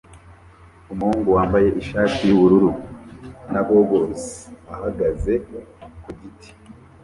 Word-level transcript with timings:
Umuhungu 0.93 1.27
wambaye 1.37 1.67
ishati 1.81 2.21
yubururu 2.25 2.69
na 3.51 3.61
goggles 3.67 4.23
ahagaze 4.73 5.33
ku 6.03 6.09
giti 6.19 6.49